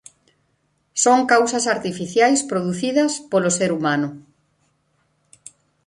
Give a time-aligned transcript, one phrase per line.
[1.03, 4.09] Son causas artificiais producidas polo ser humano.